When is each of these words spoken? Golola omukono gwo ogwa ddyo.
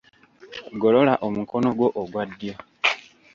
Golola 0.81 1.13
omukono 1.27 1.69
gwo 1.77 1.87
ogwa 2.01 2.23
ddyo. 2.29 2.53